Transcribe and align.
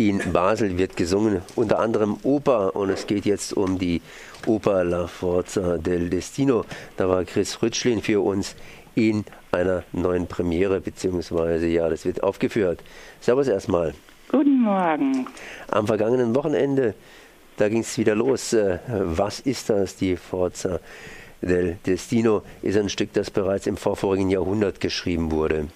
In 0.00 0.32
Basel 0.32 0.78
wird 0.78 0.96
gesungen, 0.96 1.42
unter 1.56 1.80
anderem 1.80 2.18
Oper 2.22 2.76
und 2.76 2.88
es 2.88 3.08
geht 3.08 3.24
jetzt 3.24 3.52
um 3.52 3.80
die 3.80 4.00
Oper 4.46 4.84
La 4.84 5.08
Forza 5.08 5.76
del 5.76 6.08
Destino. 6.08 6.64
Da 6.96 7.08
war 7.08 7.24
Chris 7.24 7.60
Rütschlin 7.60 8.00
für 8.00 8.20
uns 8.20 8.54
in 8.94 9.24
einer 9.50 9.82
neuen 9.90 10.28
Premiere, 10.28 10.80
beziehungsweise 10.80 11.66
ja, 11.66 11.88
das 11.88 12.04
wird 12.04 12.22
aufgeführt. 12.22 12.78
Servus 13.20 13.48
erstmal. 13.48 13.92
Guten 14.30 14.62
Morgen. 14.62 15.26
Am 15.66 15.88
vergangenen 15.88 16.32
Wochenende, 16.36 16.94
da 17.56 17.68
ging 17.68 17.80
es 17.80 17.98
wieder 17.98 18.14
los. 18.14 18.52
Äh, 18.52 18.78
was 18.86 19.40
ist 19.40 19.68
das, 19.68 19.96
die 19.96 20.14
Forza 20.14 20.78
del 21.42 21.78
Destino? 21.84 22.42
Ist 22.62 22.78
ein 22.78 22.88
Stück, 22.88 23.12
das 23.14 23.32
bereits 23.32 23.66
im 23.66 23.76
vorvorigen 23.76 24.30
Jahrhundert 24.30 24.80
geschrieben 24.80 25.32
wurde. 25.32 25.66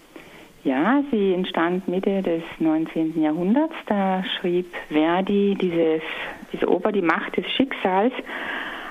Ja, 0.64 1.02
sie 1.10 1.34
entstand 1.34 1.88
Mitte 1.88 2.22
des 2.22 2.42
19. 2.60 3.20
Jahrhunderts. 3.20 3.74
Da 3.86 4.22
schrieb 4.24 4.66
Verdi 4.88 5.56
dieses, 5.61 6.02
diese 6.52 6.71
Oper 6.71 6.93
Die 6.93 7.02
Macht 7.02 7.36
des 7.36 7.50
Schicksals. 7.50 8.12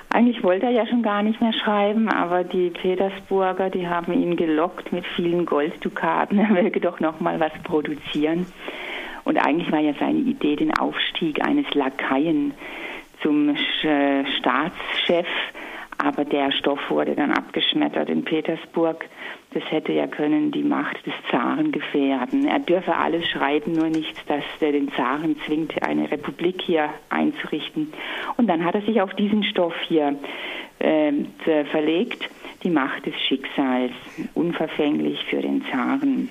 Eigentlich 0.10 0.44
wollte 0.44 0.66
er 0.66 0.74
ja 0.74 0.86
schon 0.86 1.02
gar 1.02 1.24
nicht 1.24 1.40
mehr 1.40 1.54
schreiben, 1.54 2.10
aber 2.10 2.44
die 2.44 2.72
Petersburger, 2.72 3.70
die 3.70 3.88
haben 3.88 4.12
ihn 4.12 4.36
gelockt 4.36 4.92
mit 4.92 5.06
vielen 5.16 5.46
Golddukaten. 5.46 6.40
Er 6.40 6.50
möge 6.50 6.82
doch 6.82 7.00
noch 7.00 7.22
mal 7.22 7.40
was 7.40 7.54
produzieren. 7.64 8.46
Und 9.24 9.38
eigentlich 9.38 9.72
war 9.72 9.80
ja 9.80 9.94
seine 9.98 10.20
Idee 10.20 10.58
den 10.58 10.78
Aufstieg 10.78 11.42
eines 11.46 11.74
Lakaien 11.74 12.54
zum 13.22 13.56
Staatschef 14.40 15.28
aber 16.04 16.26
der 16.26 16.52
Stoff 16.52 16.80
wurde 16.90 17.16
dann 17.16 17.32
abgeschmettert 17.32 18.10
in 18.10 18.24
Petersburg. 18.24 19.06
Das 19.54 19.64
hätte 19.70 19.92
ja 19.92 20.08
können 20.08 20.52
die 20.52 20.64
Macht 20.64 21.06
des 21.06 21.14
Zaren 21.30 21.74
gefährden. 21.74 22.48
Er 22.48 22.60
dürfe 22.60 22.96
alles 22.96 23.28
schreiben, 23.28 23.74
nur 23.74 23.90
nicht, 23.90 24.16
dass 24.30 24.44
er 24.62 24.72
den 24.72 24.90
Zaren 24.94 25.36
zwingt, 25.46 25.84
eine 25.84 26.10
Republik 26.10 26.62
hier 26.62 26.90
einzurichten. 27.10 27.92
Und 28.38 28.48
dann 28.48 28.64
hat 28.64 28.76
er 28.76 28.82
sich 28.82 29.02
auf 29.02 29.14
diesen 29.14 29.44
Stoff 29.44 29.74
hier 29.88 30.16
äh, 30.80 31.12
verlegt, 31.70 32.30
die 32.64 32.70
Macht 32.70 33.06
des 33.06 33.16
Schicksals, 33.28 33.92
unverfänglich 34.36 35.20
für 35.30 35.42
den 35.42 35.66
Zaren. 35.70 36.30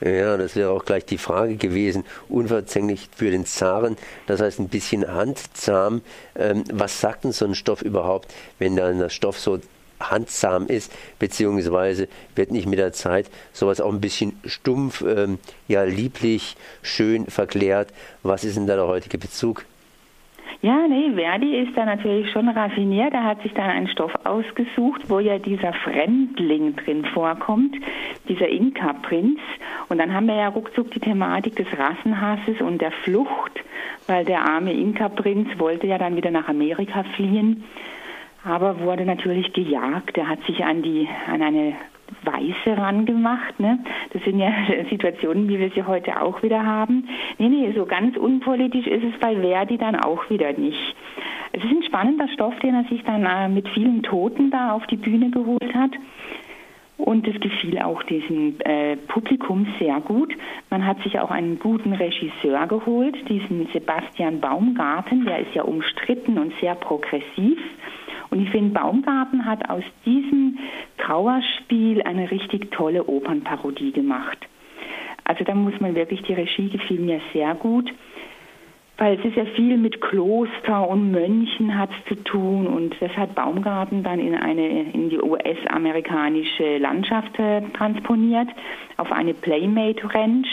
Ja, 0.00 0.36
das 0.36 0.54
wäre 0.54 0.70
auch 0.70 0.84
gleich 0.84 1.06
die 1.06 1.18
Frage 1.18 1.56
gewesen, 1.56 2.04
unverzänglich 2.28 3.08
für 3.16 3.30
den 3.30 3.46
Zaren, 3.46 3.96
das 4.26 4.40
heißt 4.40 4.60
ein 4.60 4.68
bisschen 4.68 5.12
handzahm. 5.12 6.02
Ähm, 6.36 6.64
was 6.72 7.00
sagt 7.00 7.24
denn 7.24 7.32
so 7.32 7.46
ein 7.46 7.54
Stoff 7.54 7.82
überhaupt, 7.82 8.32
wenn 8.58 8.76
dann 8.76 8.98
der 8.98 9.08
Stoff 9.08 9.38
so 9.38 9.58
handzahm 10.00 10.66
ist, 10.66 10.92
beziehungsweise 11.18 12.08
wird 12.34 12.50
nicht 12.50 12.66
mit 12.66 12.78
der 12.78 12.92
Zeit 12.92 13.30
sowas 13.52 13.80
auch 13.80 13.92
ein 13.92 14.00
bisschen 14.00 14.38
stumpf, 14.44 15.02
ähm, 15.02 15.38
ja 15.66 15.84
lieblich, 15.84 16.56
schön 16.82 17.26
verklärt. 17.26 17.92
Was 18.22 18.44
ist 18.44 18.56
denn 18.56 18.66
da 18.66 18.76
der 18.76 18.86
heutige 18.86 19.18
Bezug? 19.18 19.64
Ja, 20.60 20.88
nee, 20.88 21.12
Verdi 21.14 21.56
ist 21.56 21.76
da 21.76 21.84
natürlich 21.84 22.32
schon 22.32 22.48
raffiniert. 22.48 23.12
Er 23.12 23.22
hat 23.22 23.42
sich 23.42 23.52
dann 23.54 23.70
einen 23.70 23.86
Stoff 23.86 24.12
ausgesucht, 24.24 25.02
wo 25.08 25.20
ja 25.20 25.38
dieser 25.38 25.72
Fremdling 25.72 26.74
drin 26.74 27.04
vorkommt, 27.04 27.76
dieser 28.28 28.48
Inka-Prinz. 28.48 29.38
Und 29.88 29.98
dann 29.98 30.12
haben 30.12 30.26
wir 30.26 30.34
ja 30.34 30.48
ruckzuck 30.48 30.90
die 30.90 30.98
Thematik 30.98 31.54
des 31.54 31.68
Rassenhasses 31.78 32.60
und 32.60 32.80
der 32.80 32.90
Flucht, 32.90 33.52
weil 34.08 34.24
der 34.24 34.42
arme 34.42 34.72
Inka-Prinz 34.72 35.48
wollte 35.58 35.86
ja 35.86 35.96
dann 35.96 36.16
wieder 36.16 36.32
nach 36.32 36.48
Amerika 36.48 37.04
fliehen, 37.14 37.62
aber 38.44 38.80
wurde 38.80 39.04
natürlich 39.04 39.52
gejagt. 39.52 40.16
Er 40.16 40.28
hat 40.28 40.42
sich 40.44 40.64
an 40.64 40.82
die, 40.82 41.08
an 41.26 41.42
eine 41.42 41.74
Weiße 42.22 42.76
rangemacht. 42.76 43.60
Ne? 43.60 43.78
Das 44.12 44.22
sind 44.24 44.38
ja 44.38 44.52
Situationen, 44.90 45.48
wie 45.48 45.58
wir 45.58 45.70
sie 45.70 45.82
heute 45.82 46.20
auch 46.20 46.42
wieder 46.42 46.64
haben. 46.64 47.08
Nee, 47.38 47.48
nee, 47.48 47.72
so 47.76 47.86
ganz 47.86 48.16
unpolitisch 48.16 48.86
ist 48.86 49.04
es 49.04 49.20
bei 49.20 49.36
Verdi 49.36 49.78
dann 49.78 49.96
auch 49.96 50.28
wieder 50.30 50.52
nicht. 50.52 50.96
Es 51.52 51.64
ist 51.64 51.70
ein 51.70 51.82
spannender 51.82 52.28
Stoff, 52.28 52.58
den 52.60 52.74
er 52.74 52.84
sich 52.84 53.02
dann 53.04 53.24
äh, 53.24 53.48
mit 53.48 53.68
vielen 53.68 54.02
Toten 54.02 54.50
da 54.50 54.72
auf 54.72 54.86
die 54.86 54.96
Bühne 54.96 55.30
geholt 55.30 55.74
hat. 55.74 55.92
Und 56.98 57.28
es 57.28 57.40
gefiel 57.40 57.78
auch 57.78 58.02
diesem 58.02 58.56
äh, 58.64 58.96
Publikum 58.96 59.66
sehr 59.78 60.00
gut. 60.00 60.34
Man 60.68 60.84
hat 60.84 61.00
sich 61.02 61.20
auch 61.20 61.30
einen 61.30 61.58
guten 61.60 61.92
Regisseur 61.92 62.66
geholt, 62.66 63.16
diesen 63.28 63.68
Sebastian 63.72 64.40
Baumgarten, 64.40 65.24
der 65.24 65.38
ist 65.38 65.54
ja 65.54 65.62
umstritten 65.62 66.38
und 66.38 66.52
sehr 66.60 66.74
progressiv. 66.74 67.58
Und 68.30 68.42
ich 68.42 68.50
finde, 68.50 68.78
Baumgarten 68.78 69.44
hat 69.44 69.68
aus 69.70 69.84
diesem 70.04 70.58
Trauerspiel 70.98 72.02
eine 72.02 72.30
richtig 72.30 72.70
tolle 72.70 73.04
Opernparodie 73.04 73.92
gemacht. 73.92 74.38
Also 75.24 75.44
da 75.44 75.54
muss 75.54 75.78
man 75.80 75.94
wirklich, 75.94 76.22
die 76.22 76.34
Regie 76.34 76.68
gefiel 76.68 77.00
mir 77.00 77.20
sehr 77.32 77.54
gut, 77.54 77.90
weil 78.98 79.18
es 79.18 79.24
ist 79.24 79.36
ja 79.36 79.44
viel 79.44 79.76
mit 79.76 80.00
Kloster 80.00 80.88
und 80.88 81.12
Mönchen 81.12 81.78
hat 81.78 81.90
zu 82.08 82.16
tun 82.16 82.66
und 82.66 82.96
das 83.00 83.16
hat 83.16 83.34
Baumgarten 83.34 84.02
dann 84.02 84.18
in 84.18 84.34
eine 84.34 84.90
in 84.92 85.08
die 85.08 85.20
US-amerikanische 85.20 86.78
Landschaft 86.78 87.38
äh, 87.38 87.62
transponiert 87.74 88.48
auf 88.96 89.12
eine 89.12 89.34
Playmate 89.34 90.02
Ranch 90.12 90.48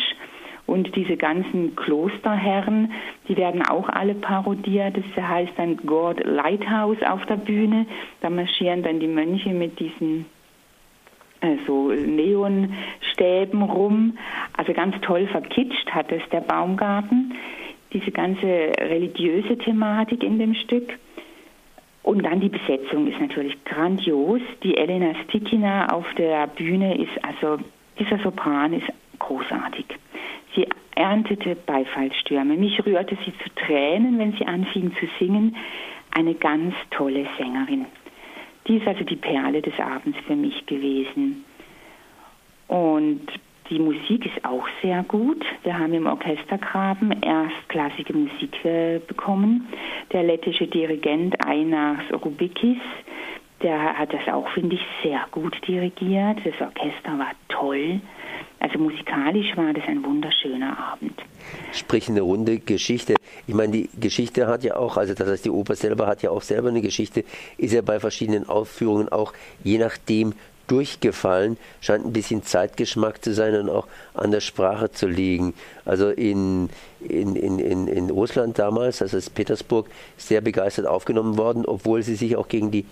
und 0.68 0.96
diese 0.96 1.16
ganzen 1.16 1.76
Klosterherren, 1.76 2.92
die 3.28 3.38
werden 3.38 3.62
auch 3.62 3.88
alle 3.88 4.16
parodiert. 4.16 4.98
Das 4.98 5.24
heißt 5.24 5.53
dann 5.58 5.78
God 5.78 6.24
Lighthouse 6.26 7.02
auf 7.03 7.24
der 7.28 7.38
Bühne. 7.38 7.86
Da 8.22 8.30
marschieren 8.30 8.81
dann 8.81 9.00
die 9.00 9.08
Mönche 9.08 9.50
mit 9.50 9.80
diesen 9.80 10.26
äh, 11.42 11.56
Neonstäben 12.08 13.62
rum. 13.62 14.18
Also 14.58 14.74
ganz 14.74 14.96
toll 15.02 15.28
verkitscht 15.28 15.92
hat 15.92 16.12
es 16.12 16.24
der 16.31 16.42
Baumgarten. 16.42 17.36
Diese 17.94 18.12
ganze 18.12 18.72
religiöse 18.80 19.58
Thematik 19.59 20.24
in 20.24 20.40
dem 20.40 20.56
Stück. 20.56 20.97
Und 22.02 22.24
dann 22.24 22.40
die 22.40 22.50
Besetzung 22.50 23.08
ist 23.08 23.20
natürlich 23.20 23.64
grandios. 23.66 24.42
Die 24.64 24.78
Elena 24.78 25.14
Stikina 25.24 25.92
auf 25.92 26.06
der 26.18 26.47
Bühne 26.47 26.97
ist 27.02 27.24
also, 27.24 27.58
dieser 28.00 28.20
Sopran 28.20 28.74
ist 28.74 28.88
großartig. 29.20 29.86
Sie 30.55 30.67
erntete 30.95 31.55
Beifallsstürme. 31.55 32.55
Mich 32.55 32.83
rührte 32.85 33.17
sie 33.25 33.33
zu 33.43 33.49
Tränen, 33.55 34.17
wenn 34.17 34.33
sie 34.33 34.45
anfing 34.45 34.93
zu 34.99 35.07
singen. 35.19 35.55
Eine 36.11 36.33
ganz 36.35 36.73
tolle 36.91 37.25
Sängerin. 37.38 37.85
Die 38.67 38.77
ist 38.77 38.88
also 38.88 39.03
die 39.03 39.17
Perle 39.17 39.61
des 39.61 39.77
Abends 39.79 40.17
für 40.25 40.35
mich 40.35 40.66
gewesen. 40.66 41.43
Und 42.67 43.27
die 43.69 43.79
Musik 43.79 44.25
ist 44.25 44.45
auch 44.45 44.66
sehr 44.81 45.03
gut. 45.03 45.43
Wir 45.63 45.77
haben 45.77 45.93
im 45.93 46.05
Orchestergraben 46.05 47.22
erstklassige 47.22 48.13
Musik 48.13 48.63
äh, 48.63 48.99
bekommen. 48.99 49.67
Der 50.11 50.23
lettische 50.23 50.67
Dirigent 50.67 51.35
Einars 51.45 52.03
Rubikis, 52.13 52.77
der 53.61 53.97
hat 53.97 54.13
das 54.13 54.27
auch, 54.33 54.47
finde 54.49 54.75
ich, 54.75 54.85
sehr 55.03 55.25
gut 55.31 55.55
dirigiert. 55.67 56.37
Das 56.43 56.61
Orchester 56.61 57.17
war 57.17 57.31
toll. 57.49 58.01
Also 58.59 58.79
musikalisch 58.79 59.55
war 59.55 59.73
das 59.73 59.83
ein 59.88 60.03
wunderschöner 60.03 60.77
Abend. 60.77 61.21
Sprich 61.71 62.09
eine 62.09 62.21
runde 62.21 62.59
Geschichte. 62.59 63.16
Ich 63.47 63.53
meine, 63.53 63.73
die 63.73 63.89
Geschichte 63.99 64.47
hat 64.47 64.63
ja 64.63 64.75
auch, 64.75 64.97
also 64.97 65.13
das 65.13 65.27
heißt, 65.27 65.45
die 65.45 65.49
Oper 65.49 65.75
selber 65.75 66.07
hat 66.07 66.23
ja 66.23 66.31
auch 66.31 66.41
selber 66.41 66.69
eine 66.69 66.81
Geschichte, 66.81 67.23
ist 67.57 67.73
ja 67.73 67.81
bei 67.81 67.99
verschiedenen 67.99 68.47
Aufführungen 68.49 69.09
auch 69.09 69.33
je 69.63 69.77
nachdem 69.77 70.33
durchgefallen, 70.67 71.57
scheint 71.81 72.05
ein 72.05 72.13
bisschen 72.13 72.43
Zeitgeschmack 72.43 73.23
zu 73.23 73.33
sein 73.33 73.55
und 73.55 73.69
auch 73.69 73.88
an 74.13 74.31
der 74.31 74.41
Sprache 74.41 74.91
zu 74.91 75.07
liegen. 75.07 75.53
Also 75.85 76.09
in, 76.09 76.69
in, 77.01 77.35
in, 77.35 77.59
in, 77.59 77.87
in 77.87 78.09
Russland 78.09 78.57
damals, 78.57 79.01
also 79.01 79.17
ist 79.17 79.35
Petersburg, 79.35 79.87
sehr 80.17 80.41
begeistert 80.41 80.87
aufgenommen 80.87 81.37
worden, 81.37 81.66
obwohl 81.66 82.01
sie 82.03 82.16
sich 82.16 82.35
auch 82.35 82.47
gegen 82.47 82.72
die 82.72 82.85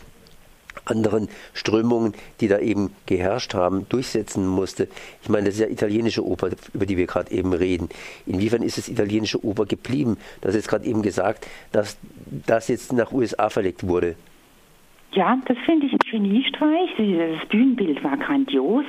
anderen 0.86 1.30
Strömungen, 1.54 2.14
die 2.40 2.48
da 2.48 2.60
eben 2.60 2.92
geherrscht 3.06 3.54
haben, 3.54 3.88
durchsetzen 3.90 4.48
musste. 4.48 4.88
Ich 5.22 5.30
meine, 5.30 5.46
das 5.46 5.56
ist 5.56 5.62
ja 5.62 5.68
italienische 5.68 6.26
Oper, 6.26 6.50
über 6.74 6.86
die 6.86 6.98
wir 6.98 7.08
gerade 7.08 7.32
eben 7.32 7.54
reden. 7.54 7.90
Inwiefern 8.26 8.62
ist 8.62 8.78
es 8.78 8.90
italienische 8.90 9.44
Oper 9.44 9.66
geblieben? 9.66 10.18
Das 10.42 10.50
ist 10.50 10.62
jetzt 10.62 10.70
gerade 10.70 10.86
eben 10.86 11.02
gesagt, 11.02 11.48
dass 11.72 11.98
das 12.48 12.68
jetzt 12.68 12.94
nach 12.94 13.12
USA 13.12 13.50
verlegt 13.50 13.88
wurde. 13.88 14.16
Ja, 15.14 15.40
das 15.46 15.58
finde 15.66 15.86
ich 15.86 15.94
ein 15.94 16.00
Geniestreich. 16.10 16.90
Das 16.98 17.48
Bühnenbild 17.50 18.04
war 18.04 18.18
grandios. 18.18 18.86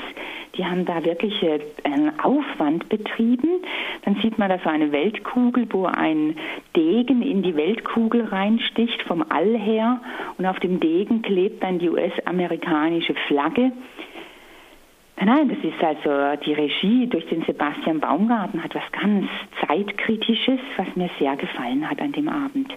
Die 0.57 0.65
haben 0.65 0.85
da 0.85 1.05
wirklich 1.05 1.43
äh, 1.43 1.61
einen 1.85 2.19
Aufwand 2.21 2.89
betrieben. 2.89 3.63
Dann 4.05 4.17
sieht 4.23 4.39
man 4.39 4.49
da 4.49 4.59
so 4.63 4.69
eine 4.71 4.93
Weltkugel, 4.93 5.67
wo 5.71 5.87
ein 5.87 6.37
Degen 6.77 7.23
in 7.23 7.43
die 7.43 7.57
Weltkugel 7.57 8.25
reinsticht 8.25 9.03
vom 9.03 9.25
All 9.29 9.57
her 9.57 10.01
und 10.39 10.47
auf 10.47 10.61
dem 10.61 10.81
Degen 10.81 11.23
klebt 11.23 11.63
dann 11.63 11.79
die 11.79 11.91
US-amerikanische 11.91 13.15
Flagge. 13.27 13.73
Nein, 15.17 15.49
das 15.49 15.59
ist 15.59 15.83
also 15.83 16.43
die 16.45 16.53
Regie 16.53 17.07
durch 17.07 17.27
den 17.27 17.43
Sebastian 17.43 18.01
Baumgarten 18.01 18.63
hat 18.63 18.75
was 18.75 18.83
ganz 18.93 19.27
Zeitkritisches, 19.67 20.59
was 20.77 20.87
mir 20.97 21.09
sehr 21.19 21.37
gefallen 21.37 21.89
hat 21.89 22.01
an 22.01 22.13
dem 22.13 22.29
Abend. 22.29 22.75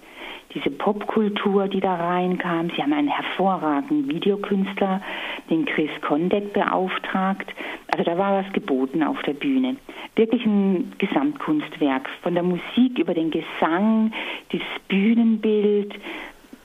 Diese 0.54 0.70
Popkultur, 0.70 1.68
die 1.68 1.82
da 1.82 1.96
reinkam. 1.96 2.70
Sie 2.70 2.82
haben 2.82 2.94
einen 2.94 3.10
hervorragenden 3.10 4.10
Videokünstler, 4.10 5.02
den 5.50 5.66
Chris 5.66 5.90
Kondek, 6.02 6.54
beauftragt. 6.54 7.54
Also 7.92 8.04
da 8.04 8.18
war 8.18 8.44
was 8.44 8.54
geboten 8.54 9.04
auf 9.04 9.22
der 9.24 9.34
Bühne. 9.34 9.76
Wirklich 10.16 10.46
ein 10.46 10.94
Gesamtkunstwerk. 11.00 12.08
Von 12.22 12.34
der 12.36 12.44
Musik 12.44 12.98
über 12.98 13.14
den 13.14 13.30
Gesang, 13.30 14.14
das 14.52 14.62
Bühnenbild. 14.88 15.94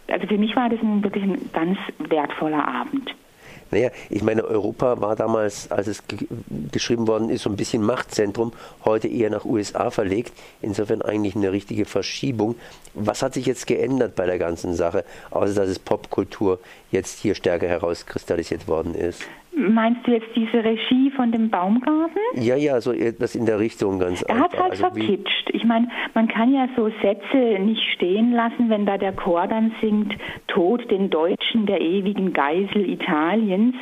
Also 0.09 0.27
für 0.27 0.39
mich 0.39 0.55
war 0.55 0.69
das 0.69 0.81
ein, 0.81 1.03
wirklich 1.03 1.25
ein 1.25 1.51
ganz 1.53 1.79
wertvoller 1.99 2.67
Abend. 2.67 3.15
Naja, 3.73 3.91
ich 4.11 4.23
meine, 4.23 4.45
Europa 4.45 5.01
war 5.01 5.17
damals, 5.17 5.71
als 5.71 5.87
es 5.87 6.03
geschrieben 6.71 7.09
worden 7.09 7.31
ist, 7.31 7.43
so 7.43 7.51
ein 7.51 7.57
bisschen 7.57 7.83
Machtzentrum, 7.83 8.53
heute 8.85 9.09
eher 9.09 9.31
nach 9.31 9.47
USA 9.47 9.91
verlegt. 9.91 10.33
Insofern 10.61 11.01
eigentlich 11.01 11.35
eine 11.35 11.53
richtige 11.53 11.87
Verschiebung. 11.87 12.57
Was 12.93 13.23
hat 13.23 13.33
sich 13.33 13.47
jetzt 13.47 13.67
geändert 13.67 14.15
bei 14.15 14.27
der 14.27 14.39
ganzen 14.39 14.75
Sache, 14.75 15.05
außer 15.31 15.55
dass 15.55 15.71
es 15.71 15.79
Popkultur 15.79 16.61
jetzt 16.91 17.19
hier 17.19 17.35
stärker 17.35 17.67
herauskristallisiert 17.67 18.69
worden 18.69 18.95
ist? 18.95 19.23
Meinst 19.55 20.07
du 20.07 20.13
jetzt 20.13 20.29
diese 20.35 20.65
Regie 20.65 21.11
von 21.11 21.31
dem 21.31 21.51
Baumgarten? 21.51 22.19
Ja, 22.35 22.57
ja, 22.57 22.81
so 22.81 22.93
etwas 22.93 23.35
in 23.35 23.45
der 23.45 23.59
Richtung 23.59 23.99
ganz 23.99 24.23
Er 24.23 24.39
hat 24.39 24.59
halt 24.59 24.73
also 24.73 24.89
verkitscht. 24.89 25.51
Ich 25.53 25.65
meine, 25.65 25.89
man 26.15 26.27
kann 26.27 26.55
ja 26.55 26.69
so 26.75 26.91
Sätze 27.03 27.59
nicht 27.61 27.83
stehen 27.93 28.33
lassen, 28.33 28.71
wenn 28.71 28.87
da 28.87 28.97
der 28.97 29.13
Chor 29.13 29.47
dann 29.47 29.73
singt, 29.83 30.15
Tod 30.47 30.91
den 30.91 31.11
Deutschen 31.11 31.67
der 31.67 31.83
ewigen 31.83 32.33
Geisel 32.33 32.89
Italiens. 32.89 33.75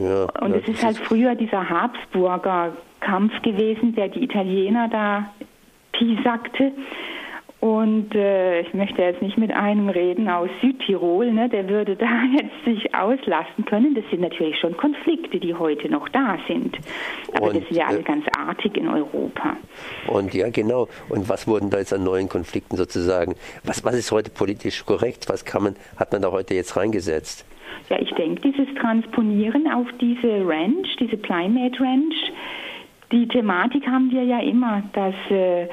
Ja, 0.00 0.26
Und 0.40 0.54
es 0.54 0.68
ist 0.68 0.84
halt 0.84 0.96
früher 0.96 1.34
dieser 1.34 1.68
Habsburger 1.68 2.76
Kampf 3.00 3.32
gewesen, 3.42 3.96
der 3.96 4.08
die 4.08 4.22
Italiener 4.22 4.88
da 4.88 5.32
piesagte. 5.92 6.72
Und 7.60 8.14
äh, 8.14 8.60
ich 8.60 8.72
möchte 8.72 9.02
jetzt 9.02 9.20
nicht 9.20 9.36
mit 9.36 9.50
einem 9.50 9.88
reden 9.88 10.28
aus 10.28 10.48
Südtirol, 10.60 11.32
ne, 11.32 11.48
der 11.48 11.68
würde 11.68 11.96
da 11.96 12.22
jetzt 12.40 12.64
sich 12.64 12.94
auslassen 12.94 13.64
können. 13.64 13.96
Das 13.96 14.04
sind 14.10 14.20
natürlich 14.20 14.58
schon 14.60 14.76
Konflikte, 14.76 15.40
die 15.40 15.54
heute 15.54 15.90
noch 15.90 16.08
da 16.10 16.38
sind. 16.46 16.78
Aber 17.32 17.48
und, 17.48 17.56
das 17.56 17.64
sind 17.68 17.76
ja 17.76 17.86
alle 17.86 17.98
äh, 17.98 18.02
ganz 18.04 18.24
artig 18.36 18.76
in 18.76 18.88
Europa. 18.88 19.56
Und 20.06 20.34
ja, 20.34 20.50
genau. 20.50 20.86
Und 21.08 21.28
was 21.28 21.48
wurden 21.48 21.70
da 21.70 21.78
jetzt 21.78 21.92
an 21.92 22.04
neuen 22.04 22.28
Konflikten 22.28 22.76
sozusagen? 22.76 23.34
Was, 23.64 23.84
was 23.84 23.96
ist 23.96 24.12
heute 24.12 24.30
politisch 24.30 24.86
korrekt? 24.86 25.28
Was 25.28 25.44
kann 25.44 25.64
man, 25.64 25.76
hat 25.96 26.12
man 26.12 26.22
da 26.22 26.30
heute 26.30 26.54
jetzt 26.54 26.76
reingesetzt? 26.76 27.44
Ja, 27.90 27.98
ich 28.00 28.10
denke, 28.12 28.40
dieses 28.42 28.72
Transponieren 28.76 29.66
auf 29.72 29.86
diese 30.00 30.46
Ranch, 30.46 30.94
diese 31.00 31.16
Plymate 31.16 31.80
Ranch, 31.80 32.32
die 33.10 33.26
Thematik 33.26 33.86
haben 33.86 34.10
wir 34.10 34.22
ja 34.22 34.40
immer, 34.40 34.82
dass 34.92 35.14
äh, 35.30 35.66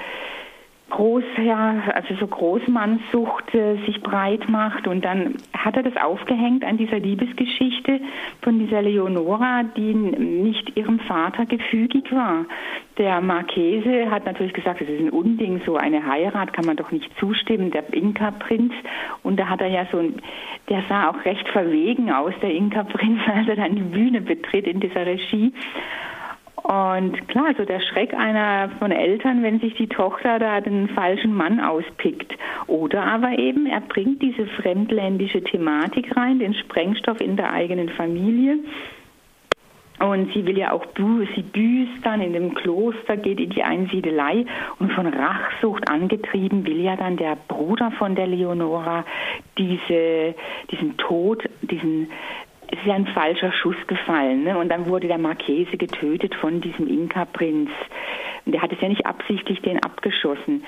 Groß, 0.96 1.26
ja, 1.44 1.76
also 1.94 2.16
so 2.22 2.26
Großmannssucht 2.26 3.54
äh, 3.54 3.76
sich 3.86 4.02
breit 4.02 4.48
macht. 4.48 4.88
Und 4.88 5.04
dann 5.04 5.36
hat 5.54 5.76
er 5.76 5.84
das 5.84 5.98
aufgehängt 5.98 6.64
an 6.64 6.78
dieser 6.78 7.00
Liebesgeschichte 7.00 8.00
von 8.42 8.60
dieser 8.60 8.82
Leonora, 8.82 9.64
die 9.76 9.94
nicht 9.94 10.78
ihrem 10.78 11.00
Vater 11.02 11.46
gefügig 11.48 12.14
war. 12.14 12.46
Der 12.98 13.20
Marchese 13.20 14.10
hat 14.10 14.26
natürlich 14.26 14.54
gesagt, 14.54 14.80
das 14.80 14.88
ist 14.88 15.02
ein 15.02 15.10
Unding, 15.10 15.60
so 15.66 15.76
eine 15.76 16.08
Heirat 16.08 16.54
kann 16.54 16.66
man 16.66 16.78
doch 16.78 16.92
nicht 16.92 17.12
zustimmen, 17.20 17.72
der 17.72 17.94
Inka-Prinz. 17.94 18.72
Und 19.22 19.38
da 19.38 19.50
hat 19.50 19.60
er 19.60 19.68
ja 19.68 19.86
so 19.92 19.98
ein, 19.98 20.22
der 20.70 20.82
sah 20.88 21.10
auch 21.10 21.26
recht 21.26 21.50
verwegen 21.50 22.10
aus, 22.10 22.34
der 22.42 22.52
Inka-Prinz, 22.52 23.20
als 23.36 23.50
er 23.50 23.58
dann 23.58 23.76
die 23.76 23.82
Bühne 23.82 24.22
betritt 24.22 24.66
in 24.66 24.80
dieser 24.80 25.06
Regie. 25.06 25.52
Und 26.66 27.28
klar, 27.28 27.54
so 27.56 27.64
der 27.64 27.80
Schreck 27.80 28.16
einer 28.16 28.70
von 28.80 28.92
Eltern, 28.92 29.44
wenn 29.44 29.60
sich 29.60 29.76
die 29.76 29.86
Tochter 29.86 30.40
da 30.40 30.62
den 30.62 30.90
falschen 30.90 31.32
Mann 31.32 31.60
auspickt. 31.60 32.36
Oder 32.66 33.04
aber 33.04 33.38
eben, 33.38 33.68
er 33.68 33.82
bringt 33.82 34.24
diese 34.24 34.48
fremdländische 34.48 35.44
Thematik 35.44 36.18
rein, 36.18 36.40
den 36.40 36.56
Sprengstoff 36.56 37.22
in 37.22 37.36
der 37.36 37.54
eigenen 37.54 37.90
Familie. 37.90 38.58
Und 40.00 40.34
sie 40.34 40.44
will 40.48 40.58
ja 40.58 40.72
auch, 40.72 40.88
sie 41.36 41.44
büßt 41.44 42.04
dann 42.04 42.20
in 42.20 42.34
dem 42.34 42.56
Kloster, 42.56 43.16
geht 43.16 43.40
in 43.40 43.52
die 43.52 43.64
Einsiedelei 43.64 44.46
und 44.80 44.92
von 44.92 45.06
Rachsucht 45.06 45.88
angetrieben 45.90 46.66
will 46.66 46.82
ja 46.82 46.96
dann 46.96 47.16
der 47.16 47.38
Bruder 47.48 47.92
von 47.92 48.16
der 48.16 48.28
Leonora 48.28 49.06
diese, 49.58 50.34
diesen 50.72 50.98
Tod, 50.98 51.44
diesen 51.62 52.10
es 52.72 52.80
ist 52.80 52.90
ein 52.90 53.08
falscher 53.08 53.52
Schuss 53.52 53.76
gefallen. 53.88 54.44
Ne? 54.44 54.58
Und 54.58 54.70
dann 54.70 54.88
wurde 54.88 55.08
der 55.08 55.18
Marchese 55.18 55.78
getötet 55.78 56.36
von 56.36 56.62
diesem 56.62 56.88
Inka-Prinz. 56.88 57.70
Und 58.46 58.52
der 58.52 58.62
hat 58.62 58.72
es 58.72 58.82
ja 58.82 58.90
nicht 58.90 59.06
absichtlich 59.06 59.62
den 59.62 59.82
abgeschossen. 59.84 60.64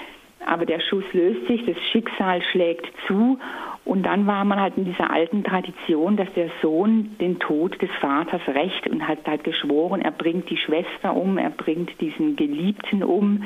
Aber 0.46 0.66
der 0.66 0.80
Schuss 0.80 1.04
löst 1.14 1.48
sich, 1.48 1.66
das 1.66 1.78
Schicksal 1.92 2.42
schlägt 2.52 2.88
zu. 3.08 3.40
Und 3.84 4.04
dann 4.04 4.28
war 4.28 4.46
man 4.46 4.60
halt 4.60 4.78
in 4.78 4.86
dieser 4.86 5.12
alten 5.12 5.44
Tradition, 5.44 6.18
dass 6.18 6.32
der 6.34 6.50
Sohn 6.62 7.16
den 7.20 7.40
Tod 7.40 7.82
des 7.82 7.90
Vaters 8.02 8.42
rächt 8.48 8.88
und 8.88 9.08
hat 9.08 9.20
halt 9.26 9.44
geschworen, 9.44 10.02
er 10.02 10.12
bringt 10.12 10.50
die 10.50 10.58
Schwester 10.58 11.16
um, 11.16 11.38
er 11.38 11.50
bringt 11.50 12.00
diesen 12.02 12.36
Geliebten 12.36 13.04
um. 13.04 13.44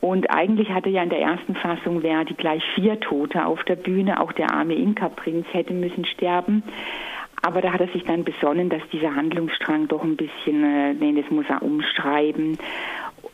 Und 0.00 0.30
eigentlich 0.30 0.70
hatte 0.70 0.88
ja 0.88 1.02
in 1.02 1.10
der 1.10 1.20
ersten 1.20 1.54
Fassung 1.54 2.00
Verdi 2.00 2.34
gleich 2.34 2.62
vier 2.74 3.00
Tote 3.00 3.44
auf 3.44 3.62
der 3.64 3.76
Bühne. 3.76 4.20
Auch 4.20 4.32
der 4.32 4.52
arme 4.52 4.74
Inka-Prinz 4.74 5.46
hätte 5.52 5.74
müssen 5.74 6.04
sterben. 6.04 6.62
Aber 7.42 7.62
da 7.62 7.72
hat 7.72 7.80
er 7.80 7.88
sich 7.88 8.04
dann 8.04 8.24
besonnen, 8.24 8.68
dass 8.68 8.82
dieser 8.92 9.14
Handlungsstrang 9.14 9.88
doch 9.88 10.02
ein 10.02 10.16
bisschen, 10.16 10.62
äh, 10.62 10.94
nee, 10.94 11.20
das 11.20 11.30
muss 11.30 11.46
er 11.48 11.62
umschreiben. 11.62 12.58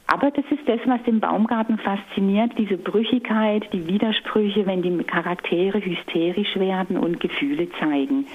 Aber 0.09 0.31
das 0.31 0.45
ist 0.51 0.63
das, 0.67 0.79
was 0.87 1.03
den 1.03 1.19
Baumgarten 1.19 1.79
fasziniert, 1.79 2.53
diese 2.57 2.77
Brüchigkeit, 2.77 3.65
die 3.73 3.89
Widersprüche, 3.89 4.65
wenn 4.65 4.83
die 4.83 4.97
Charaktere 5.03 5.85
hysterisch 5.85 6.55
werden 6.57 6.97
und 6.97 7.19
Gefühle 7.19 7.69
zeigen. 7.81 8.27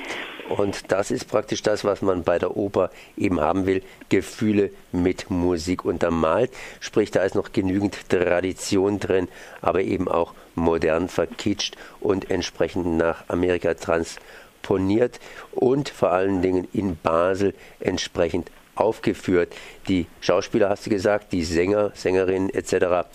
Und 0.49 0.91
das 0.91 1.11
ist 1.11 1.29
praktisch 1.29 1.61
das, 1.61 1.85
was 1.85 2.01
man 2.01 2.23
bei 2.23 2.37
der 2.37 2.57
Oper 2.57 2.89
eben 3.15 3.39
haben 3.39 3.65
will, 3.65 3.81
Gefühle 4.09 4.71
mit 4.91 5.29
Musik 5.31 5.85
untermalt. 5.85 6.51
Sprich, 6.81 7.09
da 7.09 7.23
ist 7.23 7.35
noch 7.35 7.53
genügend 7.53 8.09
Tradition 8.09 8.99
drin, 8.99 9.29
aber 9.61 9.81
eben 9.81 10.09
auch 10.09 10.33
modern 10.55 11.07
verkitscht 11.07 11.77
und 12.01 12.29
entsprechend 12.29 12.97
nach 12.97 13.29
Amerika 13.29 13.75
transportiert 13.75 14.25
komponiert 14.61 15.19
und 15.51 15.89
vor 15.89 16.11
allen 16.11 16.41
Dingen 16.41 16.67
in 16.73 16.97
Basel 16.97 17.53
entsprechend 17.79 18.51
aufgeführt. 18.75 19.53
Die 19.87 20.07
Schauspieler, 20.21 20.69
hast 20.69 20.85
du 20.85 20.89
gesagt, 20.89 21.33
die 21.33 21.43
Sänger, 21.43 21.91
Sängerinnen 21.93 22.49
etc., 22.49 23.07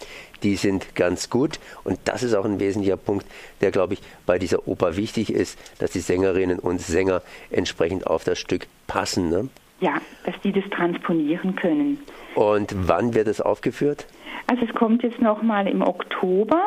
die 0.43 0.57
sind 0.57 0.95
ganz 0.95 1.31
gut. 1.31 1.59
Und 1.83 1.99
das 2.05 2.23
ist 2.23 2.35
auch 2.35 2.45
ein 2.45 2.61
wesentlicher 2.61 2.99
Punkt, 2.99 3.27
der, 3.63 3.71
glaube 3.71 3.95
ich, 3.95 4.03
bei 4.27 4.39
dieser 4.39 4.69
Oper 4.69 4.97
wichtig 4.97 5.33
ist, 5.33 5.59
dass 5.79 5.93
die 5.93 6.01
Sängerinnen 6.01 6.59
und 6.59 6.81
Sänger 6.81 7.23
entsprechend 7.51 8.07
auf 8.07 8.23
das 8.25 8.39
Stück 8.39 8.67
passen. 8.87 9.31
Ne? 9.31 9.49
Ja, 9.81 9.99
dass 10.25 10.35
die 10.45 10.53
das 10.53 10.65
transponieren 10.71 11.57
können. 11.57 11.99
Und 12.35 12.75
wann 12.77 13.15
wird 13.15 13.29
es 13.29 13.41
aufgeführt? 13.41 14.07
Also 14.49 14.65
es 14.65 14.75
kommt 14.75 15.03
jetzt 15.03 15.21
nochmal 15.21 15.67
im 15.67 15.83
Oktober. 15.83 16.63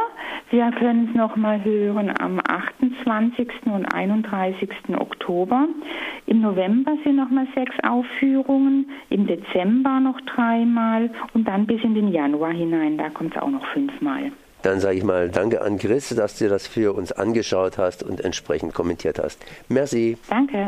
Wir 0.49 0.69
können 0.71 1.09
es 1.09 1.15
nochmal 1.15 1.63
hören 1.63 2.13
am 2.19 2.39
28. 2.45 3.47
und 3.65 3.85
31. 3.85 4.69
Oktober. 4.97 5.67
Im 6.25 6.41
November 6.41 6.97
sind 7.03 7.15
nochmal 7.15 7.47
sechs 7.55 7.75
Aufführungen, 7.83 8.89
im 9.09 9.27
Dezember 9.27 9.99
noch 9.99 10.19
dreimal 10.21 11.09
und 11.33 11.47
dann 11.47 11.65
bis 11.65 11.83
in 11.83 11.95
den 11.95 12.11
Januar 12.11 12.51
hinein, 12.51 12.97
da 12.97 13.09
kommt 13.09 13.35
es 13.35 13.41
auch 13.41 13.49
noch 13.49 13.65
fünfmal. 13.67 14.31
Dann 14.61 14.81
sage 14.81 14.97
ich 14.97 15.03
mal 15.03 15.29
danke 15.29 15.61
an 15.61 15.77
Chris, 15.77 16.09
dass 16.09 16.37
du 16.37 16.49
das 16.49 16.67
für 16.67 16.93
uns 16.93 17.13
angeschaut 17.13 17.77
hast 17.77 18.03
und 18.03 18.19
entsprechend 18.19 18.73
kommentiert 18.73 19.17
hast. 19.17 19.45
Merci. 19.69 20.17
Danke. 20.29 20.67